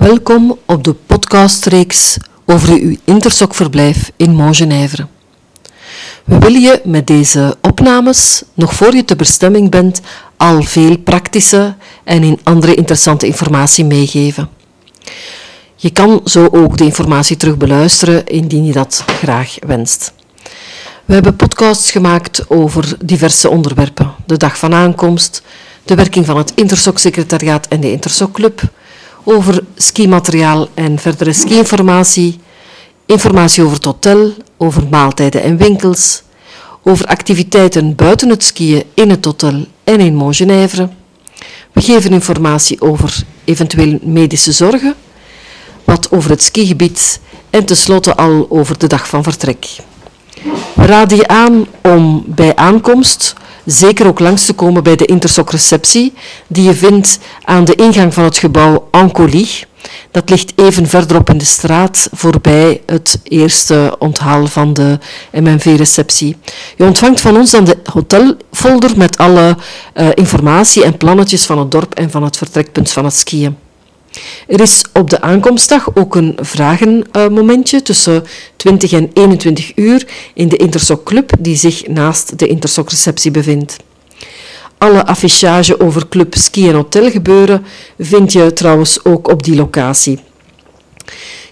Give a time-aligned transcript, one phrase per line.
[0.00, 5.06] Welkom op de podcastreeks over uw intersokverblijf in Montgenèvre.
[6.24, 10.00] We willen je met deze opnames, nog voor je te bestemming bent,
[10.36, 11.74] al veel praktische
[12.04, 14.48] en in andere interessante informatie meegeven.
[15.76, 20.12] Je kan zo ook de informatie terug beluisteren indien je dat graag wenst.
[21.04, 24.14] We hebben podcasts gemaakt over diverse onderwerpen.
[24.26, 25.42] De dag van aankomst,
[25.84, 28.62] de werking van het Intersoc-secretariaat en de Intersoc-club,
[29.24, 32.38] over skimateriaal en verdere ski-informatie,
[33.06, 36.22] informatie over het hotel, over maaltijden en winkels,
[36.82, 40.88] over activiteiten buiten het skiën in het hotel en in Montgenèvre.
[41.72, 44.94] We geven informatie over eventueel medische zorgen,
[45.84, 49.66] wat over het skigebied en tenslotte al over de dag van vertrek.
[50.80, 53.34] We raden je aan om bij aankomst
[53.64, 56.12] zeker ook langs te komen bij de Intersoc-receptie,
[56.46, 59.48] die je vindt aan de ingang van het gebouw Ancoli.
[60.10, 64.98] Dat ligt even verderop in de straat, voorbij het eerste onthaal van de
[65.32, 66.36] MNV-receptie.
[66.76, 69.56] Je ontvangt van ons dan de hotelfolder met alle
[69.94, 73.56] uh, informatie en plannetjes van het dorp en van het vertrekpunt van het skiën.
[74.46, 78.24] Er is op de aankomstdag ook een vragenmomentje tussen
[78.56, 83.76] 20 en 21 uur in de Intersoc Club, die zich naast de Intersoc receptie bevindt.
[84.78, 87.64] Alle affichage over club, ski en hotel gebeuren
[87.98, 90.18] vind je trouwens ook op die locatie.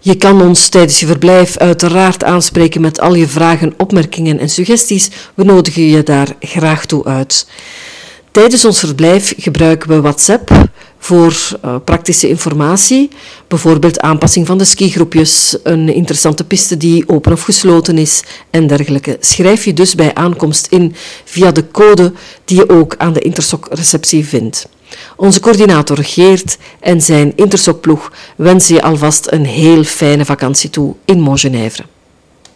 [0.00, 5.10] Je kan ons tijdens je verblijf uiteraard aanspreken met al je vragen, opmerkingen en suggesties.
[5.34, 7.46] We nodigen je daar graag toe uit.
[8.30, 10.50] Tijdens ons verblijf gebruiken we WhatsApp
[10.98, 13.10] voor uh, praktische informatie,
[13.48, 19.16] bijvoorbeeld aanpassing van de skigroepjes, een interessante piste die open of gesloten is en dergelijke.
[19.20, 22.12] Schrijf je dus bij aankomst in via de code
[22.44, 24.68] die je ook aan de Intersoc-receptie vindt.
[25.16, 31.20] Onze coördinator Geert en zijn Intersoc-ploeg wensen je alvast een heel fijne vakantie toe in
[31.20, 31.84] Montgenèvre.